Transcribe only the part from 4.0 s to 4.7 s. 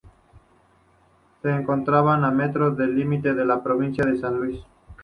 de San Luis.